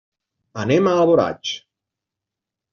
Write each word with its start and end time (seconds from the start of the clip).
Anem 0.63 0.89
a 0.91 0.95
Alboraig. 1.03 1.55